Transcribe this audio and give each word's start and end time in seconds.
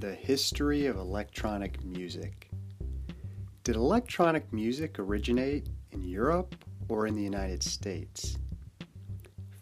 The 0.00 0.14
history 0.14 0.86
of 0.86 0.96
electronic 0.96 1.84
music. 1.84 2.48
Did 3.64 3.76
electronic 3.76 4.50
music 4.50 4.98
originate 4.98 5.68
in 5.92 6.02
Europe 6.02 6.54
or 6.88 7.06
in 7.06 7.14
the 7.14 7.22
United 7.22 7.62
States? 7.62 8.38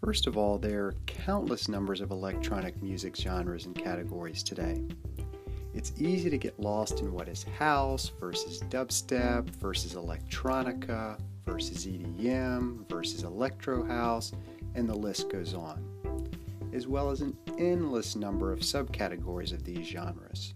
First 0.00 0.28
of 0.28 0.38
all, 0.38 0.56
there 0.56 0.84
are 0.84 0.94
countless 1.06 1.68
numbers 1.68 2.00
of 2.00 2.12
electronic 2.12 2.80
music 2.80 3.16
genres 3.16 3.66
and 3.66 3.74
categories 3.74 4.44
today. 4.44 4.80
It's 5.74 5.92
easy 5.98 6.30
to 6.30 6.38
get 6.38 6.60
lost 6.60 7.00
in 7.00 7.12
what 7.12 7.26
is 7.26 7.42
house 7.42 8.12
versus 8.20 8.60
dubstep 8.68 9.50
versus 9.56 9.94
electronica 9.94 11.18
versus 11.44 11.84
EDM 11.84 12.88
versus 12.88 13.24
electro 13.24 13.84
house, 13.84 14.30
and 14.76 14.88
the 14.88 14.94
list 14.94 15.30
goes 15.30 15.52
on, 15.52 15.84
as 16.72 16.86
well 16.86 17.10
as 17.10 17.20
an 17.20 17.36
endless 17.58 18.16
number 18.16 18.52
of 18.52 18.60
subcategories 18.60 19.52
of 19.52 19.64
these 19.64 19.86
genres. 19.86 20.54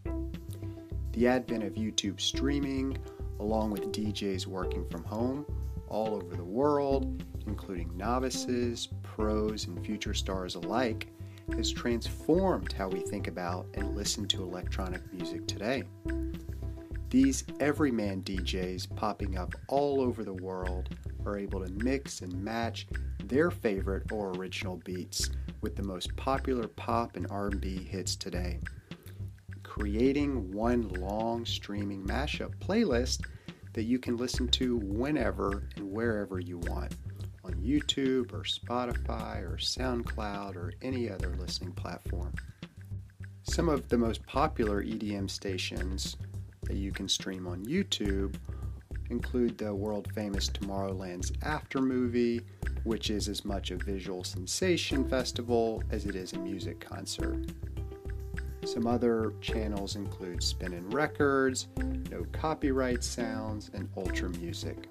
The 1.12 1.28
advent 1.28 1.64
of 1.64 1.74
YouTube 1.74 2.20
streaming, 2.20 2.98
along 3.40 3.70
with 3.70 3.92
DJs 3.92 4.46
working 4.46 4.88
from 4.88 5.04
home 5.04 5.46
all 5.88 6.14
over 6.14 6.34
the 6.34 6.44
world, 6.44 7.22
including 7.46 7.94
novices, 7.96 8.88
pros, 9.02 9.66
and 9.66 9.84
future 9.84 10.14
stars 10.14 10.54
alike, 10.54 11.08
has 11.56 11.70
transformed 11.70 12.72
how 12.72 12.88
we 12.88 13.00
think 13.00 13.28
about 13.28 13.66
and 13.74 13.94
listen 13.94 14.26
to 14.28 14.42
electronic 14.42 15.12
music 15.12 15.46
today. 15.46 15.82
These 17.10 17.44
everyman 17.60 18.22
DJs 18.22 18.96
popping 18.96 19.36
up 19.36 19.54
all 19.68 20.00
over 20.00 20.24
the 20.24 20.32
world 20.32 20.96
are 21.26 21.38
able 21.38 21.62
to 21.62 21.70
mix 21.72 22.22
and 22.22 22.32
match 22.42 22.86
their 23.32 23.50
favorite 23.50 24.12
or 24.12 24.32
original 24.32 24.76
beats 24.84 25.30
with 25.62 25.74
the 25.74 25.82
most 25.82 26.14
popular 26.16 26.68
pop 26.68 27.16
and 27.16 27.26
R&B 27.30 27.82
hits 27.82 28.14
today, 28.14 28.60
creating 29.62 30.52
one 30.52 30.86
long 30.90 31.46
streaming 31.46 32.04
mashup 32.04 32.54
playlist 32.58 33.24
that 33.72 33.84
you 33.84 33.98
can 33.98 34.18
listen 34.18 34.46
to 34.48 34.76
whenever 34.76 35.62
and 35.76 35.90
wherever 35.90 36.40
you 36.40 36.58
want 36.58 36.94
on 37.42 37.54
YouTube 37.54 38.34
or 38.34 38.42
Spotify 38.42 39.42
or 39.42 39.56
SoundCloud 39.56 40.54
or 40.54 40.74
any 40.82 41.08
other 41.08 41.34
listening 41.38 41.72
platform. 41.72 42.34
Some 43.44 43.70
of 43.70 43.88
the 43.88 43.96
most 43.96 44.26
popular 44.26 44.84
EDM 44.84 45.30
stations 45.30 46.18
that 46.64 46.76
you 46.76 46.92
can 46.92 47.08
stream 47.08 47.46
on 47.46 47.64
YouTube 47.64 48.34
include 49.08 49.56
the 49.56 49.74
world 49.74 50.06
famous 50.14 50.50
Tomorrowland's 50.50 51.32
After 51.42 51.80
Movie, 51.80 52.42
which 52.84 53.10
is 53.10 53.28
as 53.28 53.44
much 53.44 53.70
a 53.70 53.76
visual 53.76 54.24
sensation 54.24 55.08
festival 55.08 55.82
as 55.90 56.06
it 56.06 56.16
is 56.16 56.32
a 56.32 56.38
music 56.38 56.80
concert. 56.80 57.46
Some 58.64 58.86
other 58.86 59.32
channels 59.40 59.96
include 59.96 60.42
Spinnin' 60.42 60.88
Records, 60.90 61.68
No 62.10 62.24
Copyright 62.32 63.02
Sounds, 63.02 63.70
and 63.74 63.88
Ultra 63.96 64.28
Music. 64.30 64.88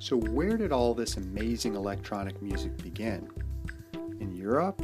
So, 0.00 0.16
where 0.16 0.56
did 0.56 0.72
all 0.72 0.94
this 0.94 1.16
amazing 1.16 1.76
electronic 1.76 2.40
music 2.42 2.76
begin? 2.78 3.28
In 4.18 4.34
Europe 4.34 4.80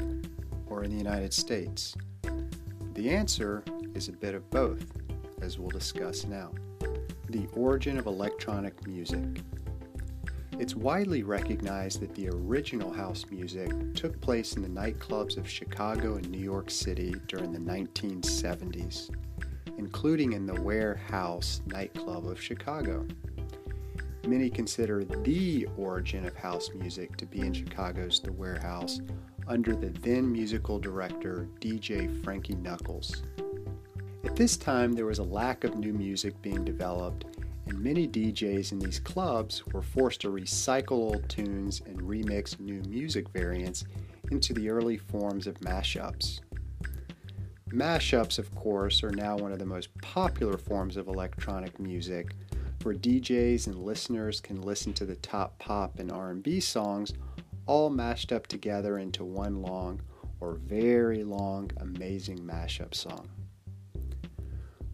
or 0.69 0.85
in 0.85 0.91
the 0.91 0.97
United 0.97 1.33
States? 1.33 1.97
The 2.95 3.11
answer 3.11 3.65
is 3.95 4.09
a 4.09 4.13
bit 4.13 4.35
of 4.35 4.49
both, 4.51 4.85
as 5.41 5.59
we'll 5.59 5.71
discuss 5.71 6.25
now. 6.25 6.53
The 7.29 7.49
origin 7.55 7.99
of 7.99 8.07
electronic 8.07 8.87
music. 8.87 9.41
It's 10.59 10.75
widely 10.75 11.23
recognized 11.23 12.01
that 12.01 12.15
the 12.15 12.31
original 12.31 12.91
house 12.91 13.27
music 13.31 13.71
took 13.95 14.19
place 14.23 14.57
in 14.57 14.63
the 14.63 14.69
nightclubs 14.69 15.37
of 15.37 15.47
Chicago 15.47 16.15
and 16.15 16.31
New 16.31 16.39
York 16.39 16.71
City 16.71 17.15
during 17.27 17.53
the 17.53 17.59
1970s, 17.59 19.11
including 19.77 20.33
in 20.33 20.47
the 20.47 20.59
Warehouse 20.63 21.61
nightclub 21.67 22.27
of 22.27 22.41
Chicago. 22.41 23.07
Many 24.27 24.49
consider 24.49 25.05
the 25.05 25.69
origin 25.77 26.25
of 26.27 26.35
house 26.35 26.71
music 26.75 27.19
to 27.19 27.27
be 27.27 27.41
in 27.41 27.53
Chicago's 27.53 28.21
The 28.21 28.33
Warehouse 28.33 29.03
under 29.47 29.77
the 29.77 29.91
then 30.01 30.33
musical 30.33 30.79
director 30.79 31.49
DJ 31.61 32.25
Frankie 32.25 32.55
Knuckles. 32.55 33.23
At 34.25 34.37
this 34.37 34.57
time, 34.57 34.95
there 34.95 35.05
was 35.05 35.19
a 35.19 35.23
lack 35.23 35.65
of 35.65 35.77
new 35.77 35.93
music 35.93 36.41
being 36.41 36.65
developed 36.65 37.27
and 37.67 37.79
many 37.81 38.07
DJs 38.07 38.73
in 38.73 38.79
these 38.79 39.01
clubs 39.01 39.67
were 39.67 39.83
forced 39.83 40.21
to 40.23 40.29
recycle 40.29 40.93
old 40.93 41.29
tunes 41.29 41.83
and 41.87 42.01
remix 42.01 42.59
new 42.61 42.81
music 42.89 43.29
variants 43.31 43.85
into 44.31 44.53
the 44.53 44.69
early 44.69 44.97
forms 44.97 45.47
of 45.47 45.59
mashups. 45.61 46.41
Mashups, 47.71 48.39
of 48.39 48.55
course, 48.55 49.03
are 49.03 49.11
now 49.11 49.37
one 49.37 49.53
of 49.53 49.59
the 49.59 49.67
most 49.67 49.89
popular 50.01 50.57
forms 50.57 50.97
of 50.97 51.09
electronic 51.09 51.79
music, 51.81 52.33
where 52.83 52.95
DJs 52.95 53.67
and 53.67 53.85
listeners 53.85 54.41
can 54.41 54.63
listen 54.63 54.93
to 54.93 55.05
the 55.05 55.17
top 55.17 55.59
pop 55.59 55.99
and 55.99 56.13
R&B 56.13 56.61
songs 56.61 57.13
all 57.67 57.91
mashed 57.91 58.31
up 58.31 58.47
together 58.47 58.99
into 58.99 59.25
one 59.25 59.61
long 59.61 60.01
or 60.39 60.55
very 60.55 61.25
long 61.25 61.71
amazing 61.79 62.39
mashup 62.39 62.95
song. 62.95 63.29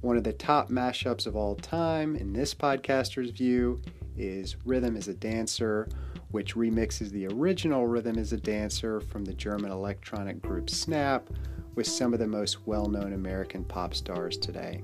One 0.02 0.16
of 0.16 0.24
the 0.24 0.32
top 0.32 0.68
mashups 0.68 1.28
of 1.28 1.36
all 1.36 1.54
time, 1.54 2.16
in 2.16 2.32
this 2.32 2.54
podcaster's 2.54 3.30
view, 3.30 3.80
is 4.18 4.56
Rhythm 4.64 4.96
is 4.96 5.06
a 5.06 5.14
Dancer, 5.14 5.88
which 6.32 6.56
remixes 6.56 7.10
the 7.10 7.28
original 7.28 7.86
Rhythm 7.86 8.18
is 8.18 8.32
a 8.32 8.36
Dancer 8.36 9.00
from 9.00 9.24
the 9.24 9.32
German 9.32 9.70
electronic 9.70 10.42
group 10.42 10.68
Snap 10.70 11.30
with 11.76 11.86
some 11.86 12.12
of 12.12 12.18
the 12.18 12.26
most 12.26 12.66
well 12.66 12.88
known 12.88 13.12
American 13.12 13.62
pop 13.64 13.94
stars 13.94 14.36
today. 14.36 14.82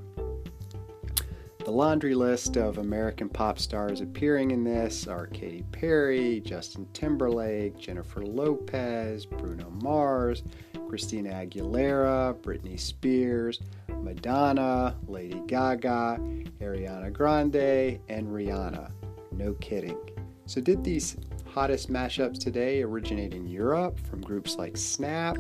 The 1.69 1.75
laundry 1.75 2.15
list 2.15 2.57
of 2.57 2.79
American 2.79 3.29
pop 3.29 3.59
stars 3.59 4.01
appearing 4.01 4.53
in 4.53 4.65
this 4.65 5.07
are 5.07 5.27
Katy 5.27 5.65
Perry, 5.71 6.41
Justin 6.41 6.89
Timberlake, 6.95 7.77
Jennifer 7.77 8.25
Lopez, 8.25 9.27
Bruno 9.27 9.69
Mars, 9.83 10.45
Christina 10.89 11.29
Aguilera, 11.29 12.35
Britney 12.41 12.81
Spears, 12.81 13.61
Madonna, 14.01 14.97
Lady 15.09 15.43
Gaga, 15.47 16.19
Ariana 16.63 17.13
Grande, 17.13 18.01
and 18.09 18.27
Rihanna. 18.29 18.91
No 19.33 19.53
kidding. 19.61 19.99
So, 20.47 20.63
did 20.63 20.83
these 20.83 21.19
hottest 21.45 21.93
mashups 21.93 22.39
today 22.39 22.83
originate 22.83 23.35
in 23.35 23.47
Europe 23.47 24.01
from 24.07 24.23
groups 24.23 24.57
like 24.57 24.79
Snap 24.79 25.37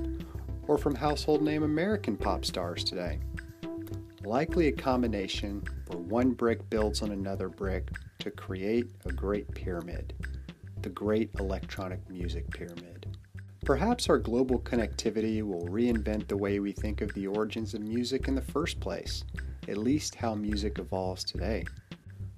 or 0.66 0.77
from 0.77 0.95
household 0.95 1.41
name 1.41 1.62
American 1.62 2.19
pop 2.19 2.45
stars 2.45 2.84
today? 2.84 3.19
Likely 4.28 4.66
a 4.66 4.72
combination 4.72 5.62
where 5.87 6.00
one 6.00 6.33
brick 6.33 6.69
builds 6.69 7.00
on 7.00 7.12
another 7.12 7.49
brick 7.49 7.89
to 8.19 8.31
create 8.31 8.84
a 9.06 9.11
great 9.11 9.50
pyramid, 9.55 10.12
the 10.83 10.91
Great 10.91 11.31
Electronic 11.39 12.06
Music 12.11 12.47
Pyramid. 12.50 13.16
Perhaps 13.65 14.11
our 14.11 14.19
global 14.19 14.61
connectivity 14.61 15.43
will 15.43 15.66
reinvent 15.69 16.28
the 16.28 16.37
way 16.37 16.61
we 16.61 16.72
think 16.72 17.00
of 17.00 17.11
the 17.15 17.27
origins 17.27 17.72
of 17.72 17.81
music 17.81 18.28
in 18.28 18.34
the 18.34 18.43
first 18.43 18.78
place, 18.81 19.25
at 19.66 19.78
least 19.78 20.15
how 20.15 20.34
music 20.34 20.78
evolves 20.78 21.25
today. 21.25 21.65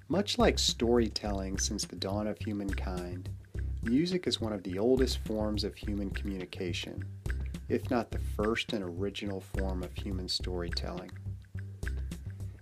Much 0.07 0.37
like 0.37 0.59
storytelling 0.59 1.57
since 1.57 1.83
the 1.83 1.97
dawn 1.97 2.25
of 2.25 2.37
humankind, 2.37 3.27
music 3.83 4.27
is 4.27 4.39
one 4.39 4.53
of 4.53 4.63
the 4.63 4.79
oldest 4.79 5.17
forms 5.25 5.65
of 5.65 5.75
human 5.75 6.09
communication, 6.11 7.03
if 7.67 7.91
not 7.91 8.11
the 8.11 8.21
first 8.37 8.71
and 8.71 8.81
original 8.81 9.41
form 9.41 9.83
of 9.83 9.93
human 9.93 10.29
storytelling. 10.29 11.11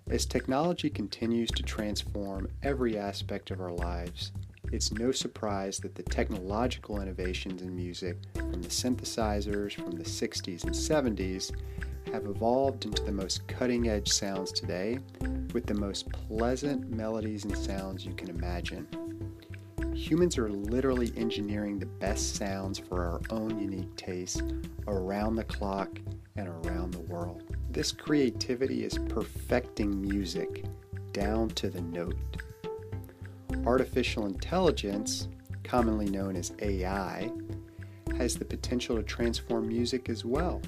As 0.10 0.26
technology 0.26 0.90
continues 0.90 1.52
to 1.52 1.62
transform 1.62 2.48
every 2.64 2.98
aspect 2.98 3.52
of 3.52 3.62
our 3.62 3.72
lives, 3.72 4.32
it's 4.72 4.92
no 4.92 5.12
surprise 5.12 5.78
that 5.80 5.94
the 5.94 6.02
technological 6.02 7.00
innovations 7.00 7.62
in 7.62 7.76
music, 7.76 8.18
from 8.34 8.64
the 8.64 8.70
synthesizers 8.70 9.76
from 9.76 9.92
the 9.92 10.04
60s 10.04 10.64
and 10.64 10.74
70s, 10.74 11.52
have 12.12 12.26
evolved 12.26 12.86
into 12.86 13.04
the 13.04 13.12
most 13.12 13.48
cutting 13.48 13.88
edge 13.88 14.10
sounds 14.10 14.52
today 14.52 14.98
with 15.54 15.68
the 15.68 15.76
most 15.76 16.10
pleasant 16.10 16.90
melodies 16.90 17.46
and 17.46 17.56
sounds 17.56 18.04
you 18.04 18.16
can 18.16 18.32
imagine. 18.32 18.88
Humans 19.94 20.40
are 20.40 20.50
literally 20.50 21.14
engineering 21.18 21.78
the 21.78 21.86
best 21.86 22.36
sounds 22.36 22.80
for 22.80 23.06
our 23.06 23.22
own 23.30 23.60
unique 23.60 23.96
tastes 23.96 24.42
around 24.88 25.36
the 25.36 25.44
clock 25.44 26.00
and 26.36 26.48
around 26.48 26.96
the 26.96 27.02
world. 27.02 27.49
This 27.80 27.94
creativity 27.94 28.84
is 28.84 28.98
perfecting 29.08 30.02
music 30.02 30.66
down 31.14 31.48
to 31.52 31.70
the 31.70 31.80
note 31.80 32.18
artificial 33.66 34.26
intelligence, 34.26 35.30
commonly 35.64 36.08
known 36.08 36.36
as 36.36 36.52
AI, 36.62 37.32
has 38.18 38.36
the 38.36 38.44
potential 38.44 38.98
to 38.98 39.04
transform 39.04 39.70
music 39.70 40.10
as 40.10 40.26
well, 40.26 40.62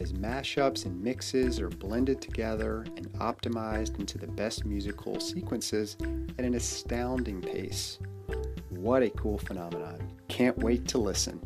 as 0.00 0.12
mashups 0.12 0.84
and 0.84 1.00
mixes 1.00 1.60
are 1.60 1.68
blended 1.68 2.20
together 2.20 2.84
and 2.96 3.06
optimized 3.20 4.00
into 4.00 4.18
the 4.18 4.26
best 4.26 4.64
musical 4.64 5.20
sequences 5.20 5.96
at 6.40 6.44
an 6.44 6.56
astounding 6.56 7.40
pace. 7.40 8.00
What 8.70 9.04
a 9.04 9.10
cool 9.10 9.38
phenomenon! 9.38 10.10
Can't 10.26 10.58
wait 10.58 10.88
to 10.88 10.98
listen. 10.98 11.40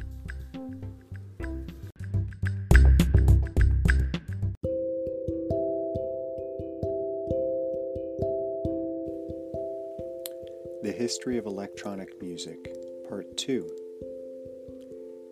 History 10.92 11.38
of 11.38 11.46
Electronic 11.46 12.20
Music, 12.20 12.74
Part 13.08 13.36
2. 13.36 13.68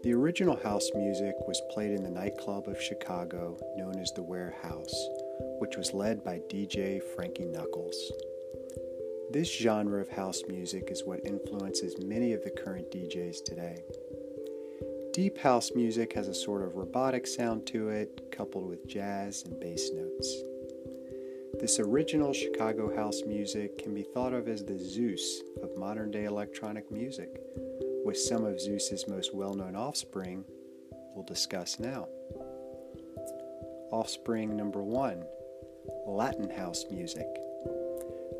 The 0.02 0.14
original 0.14 0.56
house 0.56 0.88
music 0.94 1.34
was 1.46 1.60
played 1.70 1.92
in 1.92 2.02
the 2.02 2.10
nightclub 2.10 2.66
of 2.66 2.80
Chicago 2.80 3.58
known 3.76 3.98
as 3.98 4.10
the 4.12 4.22
Warehouse, 4.22 4.94
which 5.58 5.76
was 5.76 5.92
led 5.92 6.24
by 6.24 6.40
DJ 6.50 7.02
Frankie 7.14 7.44
Knuckles. 7.44 8.10
This 9.30 9.54
genre 9.54 10.00
of 10.00 10.08
house 10.08 10.42
music 10.48 10.88
is 10.90 11.04
what 11.04 11.24
influences 11.26 12.00
many 12.00 12.32
of 12.32 12.42
the 12.42 12.50
current 12.50 12.90
DJs 12.90 13.44
today. 13.44 13.84
Deep 15.12 15.38
house 15.38 15.72
music 15.74 16.14
has 16.14 16.28
a 16.28 16.34
sort 16.34 16.62
of 16.62 16.76
robotic 16.76 17.26
sound 17.26 17.66
to 17.66 17.90
it, 17.90 18.32
coupled 18.32 18.66
with 18.66 18.86
jazz 18.88 19.44
and 19.44 19.60
bass 19.60 19.90
notes. 19.92 20.42
This 21.58 21.80
original 21.80 22.32
Chicago 22.32 22.94
house 22.94 23.22
music 23.26 23.78
can 23.78 23.94
be 23.94 24.02
thought 24.02 24.32
of 24.32 24.46
as 24.46 24.64
the 24.64 24.78
Zeus 24.78 25.42
of 25.62 25.76
modern 25.76 26.10
day 26.10 26.24
electronic 26.24 26.90
music, 26.90 27.40
with 28.04 28.16
some 28.16 28.44
of 28.44 28.60
Zeus's 28.60 29.08
most 29.08 29.34
well 29.34 29.54
known 29.54 29.74
offspring 29.74 30.44
we'll 31.14 31.24
discuss 31.24 31.80
now. 31.80 32.06
Offspring 33.90 34.56
number 34.56 34.82
one 34.82 35.24
Latin 36.06 36.50
house 36.50 36.84
music. 36.90 37.26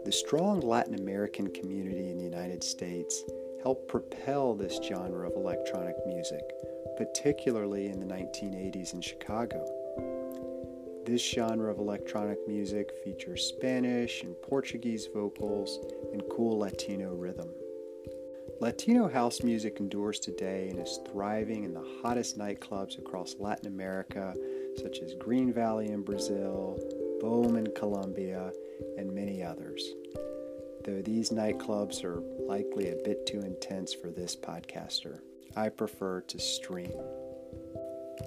The 0.04 0.12
strong 0.12 0.60
Latin 0.60 0.94
American 0.94 1.50
community 1.52 2.10
in 2.10 2.18
the 2.18 2.24
United 2.24 2.62
States 2.62 3.24
helped 3.62 3.88
propel 3.88 4.54
this 4.54 4.78
genre 4.82 5.26
of 5.26 5.36
electronic 5.36 5.96
music, 6.06 6.42
particularly 6.96 7.88
in 7.88 8.00
the 8.00 8.06
1980s 8.06 8.94
in 8.94 9.00
Chicago. 9.00 9.79
This 11.10 11.28
genre 11.28 11.68
of 11.68 11.80
electronic 11.80 12.38
music 12.46 12.92
features 13.02 13.42
Spanish 13.42 14.22
and 14.22 14.40
Portuguese 14.42 15.08
vocals 15.12 15.80
and 16.12 16.22
cool 16.30 16.60
Latino 16.60 17.16
rhythm. 17.16 17.48
Latino 18.60 19.08
house 19.08 19.42
music 19.42 19.80
endures 19.80 20.20
today 20.20 20.68
and 20.68 20.78
is 20.78 21.00
thriving 21.10 21.64
in 21.64 21.74
the 21.74 21.84
hottest 22.00 22.38
nightclubs 22.38 22.96
across 22.96 23.34
Latin 23.40 23.66
America, 23.66 24.36
such 24.80 25.00
as 25.00 25.14
Green 25.14 25.52
Valley 25.52 25.88
in 25.88 26.02
Brazil, 26.02 26.78
Boom 27.20 27.56
in 27.56 27.66
Colombia, 27.74 28.52
and 28.96 29.12
many 29.12 29.42
others. 29.42 29.82
Though 30.84 31.02
these 31.02 31.30
nightclubs 31.30 32.04
are 32.04 32.22
likely 32.46 32.90
a 32.90 33.02
bit 33.04 33.26
too 33.26 33.40
intense 33.40 33.92
for 33.92 34.12
this 34.12 34.36
podcaster, 34.36 35.18
I 35.56 35.70
prefer 35.70 36.20
to 36.20 36.38
stream. 36.38 36.94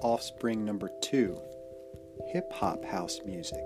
Offspring 0.02 0.66
number 0.66 0.92
two 1.02 1.40
hip 2.28 2.52
hop 2.52 2.84
house 2.86 3.20
music. 3.26 3.64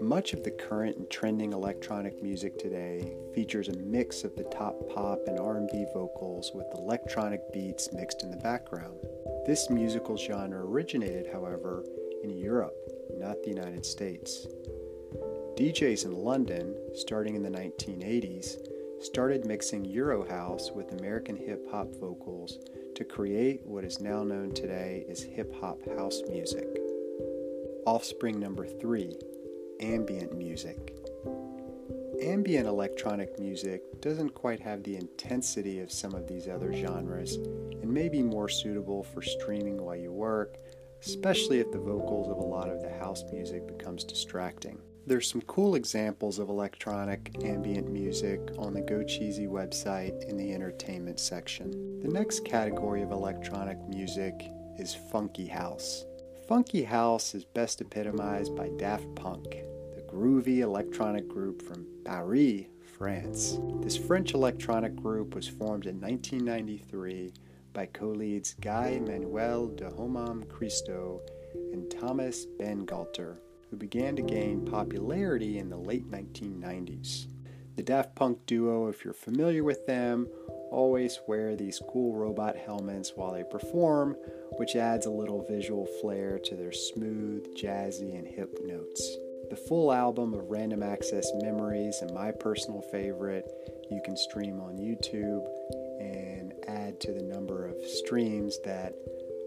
Much 0.00 0.34
of 0.34 0.44
the 0.44 0.50
current 0.50 0.96
and 0.98 1.08
trending 1.08 1.52
electronic 1.52 2.22
music 2.22 2.58
today 2.58 3.16
features 3.34 3.68
a 3.68 3.76
mix 3.78 4.24
of 4.24 4.36
the 4.36 4.44
top 4.44 4.74
pop 4.94 5.18
and 5.26 5.38
R&B 5.38 5.86
vocals 5.94 6.52
with 6.54 6.66
electronic 6.74 7.40
beats 7.52 7.92
mixed 7.92 8.22
in 8.22 8.30
the 8.30 8.36
background. 8.36 8.98
This 9.46 9.70
musical 9.70 10.16
genre 10.16 10.64
originated, 10.64 11.28
however, 11.32 11.84
in 12.22 12.36
Europe, 12.36 12.76
not 13.16 13.42
the 13.42 13.50
United 13.50 13.86
States. 13.86 14.46
DJs 15.56 16.04
in 16.04 16.12
London, 16.12 16.76
starting 16.94 17.34
in 17.34 17.42
the 17.42 17.48
1980s, 17.48 18.58
started 19.00 19.46
mixing 19.46 19.84
Euro 19.86 20.26
house 20.28 20.70
with 20.72 20.92
American 20.92 21.36
hip 21.36 21.66
hop 21.70 21.88
vocals 21.96 22.58
to 22.94 23.04
create 23.04 23.60
what 23.64 23.84
is 23.84 24.00
now 24.00 24.22
known 24.22 24.52
today 24.52 25.06
as 25.10 25.22
hip 25.22 25.54
hop 25.60 25.80
house 25.96 26.22
music. 26.28 26.85
Offspring 27.86 28.40
number 28.40 28.66
three 28.66 29.16
ambient 29.80 30.36
music. 30.36 30.92
Ambient 32.20 32.66
electronic 32.66 33.38
music 33.38 33.80
doesn't 34.00 34.34
quite 34.34 34.58
have 34.58 34.82
the 34.82 34.96
intensity 34.96 35.78
of 35.78 35.92
some 35.92 36.12
of 36.12 36.26
these 36.26 36.48
other 36.48 36.72
genres 36.72 37.36
and 37.36 37.86
may 37.86 38.08
be 38.08 38.22
more 38.22 38.48
suitable 38.48 39.04
for 39.04 39.22
streaming 39.22 39.80
while 39.80 39.94
you 39.94 40.10
work, 40.10 40.56
especially 41.00 41.60
if 41.60 41.70
the 41.70 41.78
vocals 41.78 42.28
of 42.28 42.38
a 42.38 42.40
lot 42.40 42.68
of 42.68 42.82
the 42.82 42.90
house 42.98 43.22
music 43.30 43.68
becomes 43.68 44.02
distracting. 44.02 44.80
There's 45.06 45.30
some 45.30 45.42
cool 45.42 45.76
examples 45.76 46.40
of 46.40 46.48
electronic 46.48 47.36
ambient 47.44 47.88
music 47.88 48.40
on 48.58 48.74
the 48.74 48.80
Go 48.80 49.04
Cheesy 49.04 49.46
website 49.46 50.28
in 50.28 50.36
the 50.36 50.52
entertainment 50.52 51.20
section. 51.20 52.00
The 52.00 52.08
next 52.08 52.44
category 52.44 53.02
of 53.02 53.12
electronic 53.12 53.78
music 53.88 54.34
is 54.76 54.92
funky 54.92 55.46
house. 55.46 56.04
Funky 56.48 56.84
House 56.84 57.34
is 57.34 57.44
best 57.44 57.80
epitomized 57.80 58.54
by 58.54 58.68
Daft 58.78 59.12
Punk, 59.16 59.64
the 59.96 60.02
groovy 60.02 60.58
electronic 60.60 61.26
group 61.26 61.60
from 61.60 61.84
Paris, 62.04 62.66
France. 62.96 63.58
This 63.80 63.96
French 63.96 64.32
electronic 64.32 64.94
group 64.94 65.34
was 65.34 65.48
formed 65.48 65.86
in 65.86 66.00
1993 66.00 67.32
by 67.72 67.86
co 67.86 68.10
leads 68.10 68.54
Guy 68.60 69.00
Manuel 69.04 69.66
de 69.66 69.90
Homem 69.90 70.44
Christo 70.44 71.20
and 71.72 71.90
Thomas 71.90 72.46
Bangalter, 72.46 73.38
who 73.68 73.76
began 73.76 74.14
to 74.14 74.22
gain 74.22 74.64
popularity 74.64 75.58
in 75.58 75.68
the 75.68 75.76
late 75.76 76.08
1990s. 76.12 77.26
The 77.74 77.82
Daft 77.82 78.14
Punk 78.14 78.46
duo, 78.46 78.86
if 78.86 79.04
you're 79.04 79.14
familiar 79.14 79.64
with 79.64 79.84
them, 79.88 80.28
always 80.76 81.20
wear 81.26 81.56
these 81.56 81.80
cool 81.88 82.14
robot 82.14 82.54
helmets 82.54 83.14
while 83.16 83.32
they 83.32 83.42
perform, 83.42 84.14
which 84.58 84.76
adds 84.76 85.06
a 85.06 85.10
little 85.10 85.42
visual 85.48 85.86
flair 86.00 86.38
to 86.38 86.54
their 86.54 86.70
smooth, 86.70 87.46
jazzy, 87.56 88.16
and 88.16 88.28
hip 88.28 88.58
notes. 88.62 89.16
The 89.48 89.56
full 89.56 89.90
album 89.90 90.34
of 90.34 90.50
Random 90.50 90.82
Access 90.82 91.26
Memories 91.36 91.96
and 92.02 92.12
my 92.12 92.30
personal 92.30 92.82
favorite 92.82 93.50
you 93.90 94.02
can 94.04 94.18
stream 94.18 94.60
on 94.60 94.76
YouTube 94.76 95.46
and 95.98 96.52
add 96.68 97.00
to 97.00 97.12
the 97.12 97.22
number 97.22 97.66
of 97.66 97.76
streams 97.86 98.58
that 98.64 98.94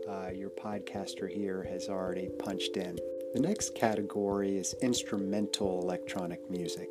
uh, 0.09 0.29
your 0.33 0.49
podcaster 0.49 1.29
here 1.29 1.63
has 1.69 1.89
already 1.89 2.29
punched 2.39 2.75
in. 2.75 2.97
The 3.35 3.41
next 3.41 3.75
category 3.75 4.57
is 4.57 4.73
instrumental 4.81 5.81
electronic 5.83 6.49
music. 6.49 6.89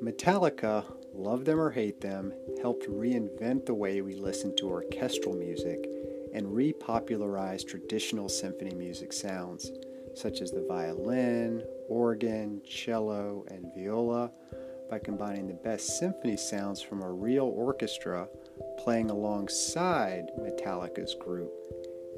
Metallica, 0.00 0.84
love 1.18 1.44
them 1.44 1.60
or 1.60 1.70
hate 1.70 2.00
them, 2.00 2.32
helped 2.62 2.88
reinvent 2.88 3.66
the 3.66 3.74
way 3.74 4.00
we 4.00 4.14
listen 4.14 4.54
to 4.56 4.68
orchestral 4.68 5.34
music 5.34 5.88
and 6.32 6.46
repopularize 6.46 7.66
traditional 7.66 8.28
symphony 8.28 8.74
music 8.74 9.12
sounds, 9.12 9.72
such 10.14 10.40
as 10.40 10.50
the 10.52 10.64
violin, 10.68 11.64
organ, 11.88 12.62
cello, 12.64 13.44
and 13.48 13.66
viola, 13.74 14.30
by 14.88 14.98
combining 14.98 15.46
the 15.46 15.54
best 15.54 15.98
symphony 15.98 16.36
sounds 16.36 16.80
from 16.80 17.02
a 17.02 17.12
real 17.12 17.44
orchestra 17.44 18.26
playing 18.78 19.10
alongside 19.10 20.30
Metallica's 20.38 21.14
group 21.14 21.52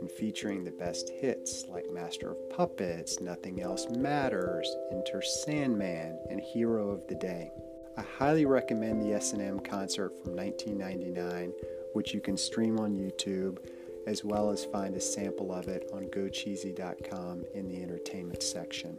and 0.01 0.11
featuring 0.11 0.63
the 0.63 0.71
best 0.71 1.09
hits 1.09 1.65
like 1.69 1.91
Master 1.93 2.33
of 2.33 2.51
Puppets, 2.51 3.21
Nothing 3.21 3.61
Else 3.61 3.87
Matters, 3.91 4.73
Enter 4.93 5.23
Sandman, 5.23 6.19
and 6.31 6.41
Hero 6.41 6.91
of 6.91 7.07
the 7.09 7.17
Day. 7.17 7.51
I 7.97 8.03
highly 8.03 8.47
recommend 8.47 9.03
the 9.03 9.15
S&M 9.15 9.61
concert 9.61 10.11
from 10.23 10.37
1999, 10.37 11.53
which 11.93 12.15
you 12.15 12.21
can 12.21 12.37
stream 12.37 12.79
on 12.79 12.97
YouTube, 12.97 13.59
as 14.07 14.25
well 14.25 14.51
as 14.51 14.65
find 14.65 14.97
a 14.97 15.01
sample 15.01 15.53
of 15.53 15.69
it 15.69 15.91
on 15.93 16.05
GoCheesy.com 16.05 17.45
in 17.55 17.69
the 17.69 17.83
entertainment 17.83 18.43
section. 18.43 18.99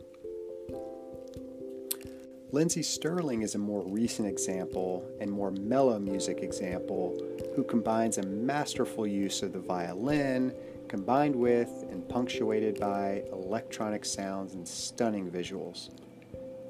Lindsey 2.51 2.83
Stirling 2.83 3.43
is 3.43 3.55
a 3.55 3.57
more 3.57 3.83
recent 3.87 4.27
example 4.27 5.05
and 5.21 5.31
more 5.31 5.51
mellow 5.51 5.97
music 5.97 6.39
example 6.39 7.17
who 7.55 7.63
combines 7.63 8.17
a 8.17 8.23
masterful 8.23 9.07
use 9.07 9.41
of 9.41 9.53
the 9.53 9.59
violin 9.59 10.53
combined 10.89 11.33
with 11.33 11.69
and 11.89 12.07
punctuated 12.09 12.77
by 12.77 13.23
electronic 13.31 14.03
sounds 14.03 14.53
and 14.53 14.67
stunning 14.67 15.31
visuals. 15.31 15.89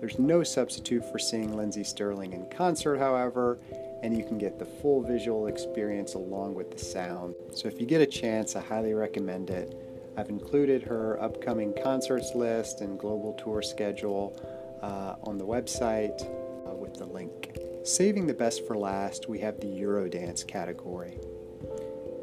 There's 0.01 0.17
no 0.17 0.41
substitute 0.41 1.05
for 1.05 1.20
seeing 1.20 1.55
Lindsey 1.55 1.84
Stirling 1.84 2.34
in 2.34 2.50
concert, 2.50 2.98
however, 2.98 3.60
and 4.01 4.17
you 4.17 4.24
can 4.25 4.39
get 4.39 4.58
the 4.58 4.65
full 4.65 5.03
visual 5.03 5.46
experience 5.46 6.15
along 6.15 6.55
with 6.55 6.72
the 6.72 6.79
sound. 6.79 7.36
So 7.53 7.67
if 7.67 7.79
you 7.79 7.86
get 7.86 8.01
a 8.01 8.08
chance, 8.08 8.55
I 8.55 8.62
highly 8.62 8.96
recommend 8.96 9.51
it. 9.51 9.77
I've 10.17 10.29
included 10.29 10.81
her 10.81 11.22
upcoming 11.22 11.75
concerts 11.84 12.34
list 12.34 12.81
and 12.81 12.98
global 12.98 13.34
tour 13.34 13.62
schedule 13.62 14.36
uh, 14.81 15.17
on 15.29 15.38
the 15.38 15.46
website 15.46 16.20
uh, 16.67 16.74
with 16.74 16.96
the 16.96 17.05
link. 17.05 17.55
Saving 17.84 18.25
the 18.25 18.34
best 18.34 18.65
for 18.65 18.75
last, 18.75 19.29
we 19.29 19.38
have 19.38 19.60
the 19.60 19.67
Eurodance 19.67 20.48
category. 20.48 21.20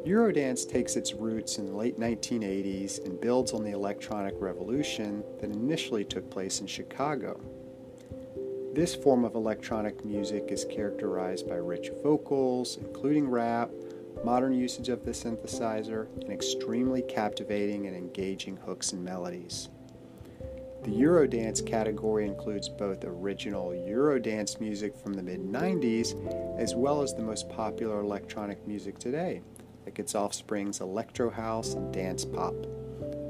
Eurodance 0.05 0.69
takes 0.69 0.97
its 0.97 1.13
roots 1.13 1.59
in 1.59 1.67
the 1.67 1.77
late 1.77 1.97
1980s 1.97 3.05
and 3.05 3.21
builds 3.21 3.53
on 3.53 3.63
the 3.63 3.71
electronic 3.71 4.33
revolution 4.39 5.23
that 5.39 5.49
initially 5.49 6.03
took 6.03 6.29
place 6.29 6.59
in 6.59 6.67
Chicago. 6.67 7.39
This 8.73 8.93
form 8.93 9.25
of 9.25 9.33
electronic 9.33 10.05
music 10.05 10.45
is 10.49 10.63
characterized 10.63 11.49
by 11.49 11.55
rich 11.55 11.89
vocals, 12.03 12.77
including 12.77 13.27
rap, 13.27 13.71
modern 14.23 14.53
usage 14.53 14.89
of 14.89 15.03
the 15.03 15.11
synthesizer, 15.11 16.07
and 16.21 16.31
extremely 16.31 17.01
captivating 17.01 17.87
and 17.87 17.95
engaging 17.95 18.57
hooks 18.57 18.93
and 18.93 19.03
melodies. 19.03 19.69
The 20.83 20.91
Eurodance 20.91 21.65
category 21.65 22.27
includes 22.27 22.69
both 22.69 23.03
original 23.03 23.69
Eurodance 23.69 24.61
music 24.61 24.95
from 24.95 25.13
the 25.13 25.23
mid 25.23 25.41
90s 25.41 26.59
as 26.59 26.75
well 26.75 27.01
as 27.01 27.15
the 27.15 27.23
most 27.23 27.49
popular 27.49 28.01
electronic 28.01 28.65
music 28.67 28.99
today, 28.99 29.41
like 29.83 29.97
its 29.97 30.13
offsprings 30.13 30.79
electro 30.79 31.31
house 31.31 31.73
and 31.73 31.91
dance 31.91 32.23
pop, 32.23 32.53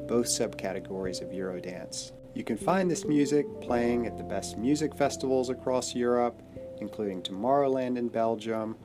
both 0.06 0.28
subcategories 0.28 1.22
of 1.22 1.30
Eurodance. 1.30 2.12
You 2.36 2.44
can 2.44 2.58
find 2.58 2.90
this 2.90 3.06
music 3.06 3.48
playing 3.60 4.06
at 4.06 4.18
the 4.18 4.24
best 4.24 4.58
music 4.58 4.96
festivals 4.96 5.50
across 5.50 5.96
Europe, 5.96 6.42
including 6.80 7.22
Tomorrowland 7.22 7.98
in 7.98 8.08
Belgium, 8.08 8.76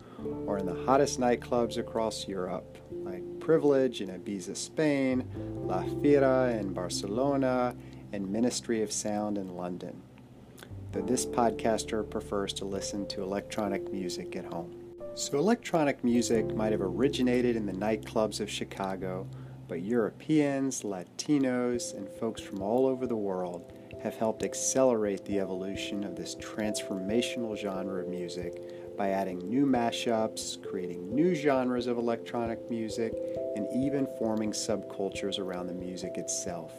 or 0.47 0.59
in 0.59 0.67
the 0.67 0.85
hottest 0.87 1.21
nightclubs 1.21 1.77
across 1.77 2.27
Europe, 2.27 2.79
like 2.91 3.23
Privilege 3.41 4.01
in 4.01 4.09
Ibiza, 4.09 4.57
Spain, 4.57 5.29
La 5.67 5.83
Fira 5.83 6.59
in 6.59 6.73
Barcelona, 6.73 7.77
and 8.13 8.31
Ministry 8.31 8.83
of 8.83 8.91
Sound 8.91 9.37
in 9.37 9.57
London. 9.57 10.01
Though 10.93 11.03
this 11.03 11.27
podcaster 11.27 12.09
prefers 12.09 12.53
to 12.55 12.65
listen 12.65 13.07
to 13.09 13.23
electronic 13.23 13.93
music 13.93 14.37
at 14.37 14.47
home. 14.47 14.75
So, 15.17 15.39
electronic 15.39 16.03
music 16.03 16.55
might 16.57 16.73
have 16.73 16.81
originated 16.81 17.55
in 17.55 17.67
the 17.67 17.73
nightclubs 17.73 18.41
of 18.41 18.51
Chicago 18.51 19.29
but 19.75 19.83
Europeans, 19.83 20.83
Latinos, 20.83 21.97
and 21.97 22.09
folks 22.09 22.41
from 22.41 22.63
all 22.63 22.87
over 22.87 23.09
the 23.09 23.17
world 23.17 23.73
have 24.05 24.15
helped 24.15 24.45
accelerate 24.45 25.25
the 25.25 25.41
evolution 25.41 26.05
of 26.05 26.15
this 26.15 26.37
transformational 26.37 27.57
genre 27.57 28.01
of 28.01 28.09
music 28.09 28.97
by 28.97 29.09
adding 29.09 29.41
new 29.41 29.67
mashups, 29.67 30.63
creating 30.63 31.13
new 31.13 31.35
genres 31.35 31.89
of 31.89 31.99
electronic 31.99 32.71
music, 32.71 33.15
and 33.57 33.67
even 33.75 34.07
forming 34.17 34.53
subcultures 34.53 35.41
around 35.41 35.67
the 35.67 35.75
music 35.75 36.19
itself. 36.19 36.73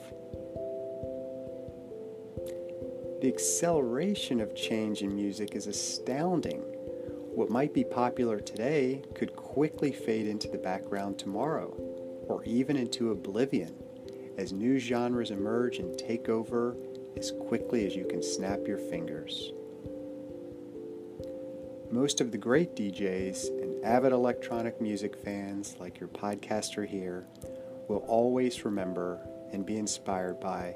The 3.21 3.27
acceleration 3.27 4.39
of 4.39 4.55
change 4.55 5.01
in 5.01 5.13
music 5.13 5.53
is 5.53 5.67
astounding. 5.67 6.61
What 7.35 7.49
might 7.49 7.73
be 7.73 7.83
popular 7.83 8.39
today 8.39 9.03
could 9.15 9.35
quickly 9.35 9.91
fade 9.91 10.27
into 10.27 10.47
the 10.47 10.57
background 10.57 11.19
tomorrow 11.19 11.94
or 12.27 12.43
even 12.43 12.75
into 12.75 13.11
oblivion 13.11 13.73
as 14.37 14.51
new 14.51 14.79
genres 14.79 15.31
emerge 15.31 15.77
and 15.77 15.97
take 15.97 16.29
over 16.29 16.75
as 17.17 17.31
quickly 17.47 17.85
as 17.85 17.95
you 17.95 18.05
can 18.05 18.21
snap 18.21 18.59
your 18.67 18.77
fingers. 18.77 19.51
Most 21.91 22.19
of 22.19 22.31
the 22.31 22.37
great 22.37 22.75
DJs 22.75 23.61
and 23.61 23.85
avid 23.85 24.11
electronic 24.11 24.81
music 24.81 25.15
fans, 25.15 25.75
like 25.79 25.99
your 25.99 26.09
podcaster 26.09 26.85
here, 26.85 27.25
will 27.87 28.03
always 28.07 28.65
remember 28.65 29.19
and 29.53 29.65
be 29.65 29.77
inspired 29.77 30.39
by 30.39 30.75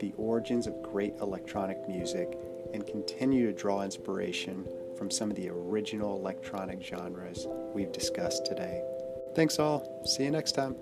the 0.00 0.12
origins 0.16 0.66
of 0.66 0.82
great 0.82 1.14
electronic 1.20 1.78
music 1.88 2.38
and 2.74 2.86
continue 2.86 3.46
to 3.46 3.52
draw 3.52 3.82
inspiration 3.82 4.66
from 4.96 5.10
some 5.10 5.30
of 5.30 5.36
the 5.36 5.48
original 5.48 6.16
electronic 6.16 6.82
genres 6.82 7.46
we've 7.74 7.92
discussed 7.92 8.46
today. 8.46 8.82
Thanks 9.34 9.58
all. 9.58 10.02
See 10.04 10.24
you 10.24 10.30
next 10.30 10.52
time. 10.52 10.74